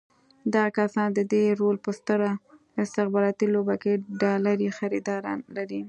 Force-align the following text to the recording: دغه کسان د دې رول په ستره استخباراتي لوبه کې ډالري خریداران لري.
دغه 0.53 0.69
کسان 0.79 1.09
د 1.13 1.19
دې 1.31 1.43
رول 1.59 1.77
په 1.85 1.91
ستره 1.99 2.29
استخباراتي 2.83 3.47
لوبه 3.55 3.75
کې 3.83 3.93
ډالري 4.21 4.69
خریداران 4.77 5.39
لري. 5.55 5.79